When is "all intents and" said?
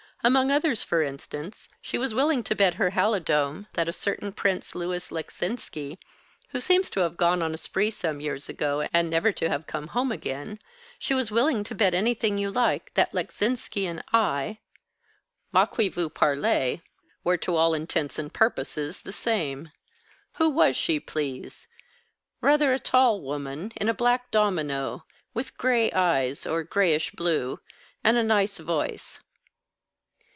17.55-18.31